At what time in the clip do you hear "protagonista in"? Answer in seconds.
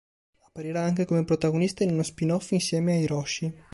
1.25-1.91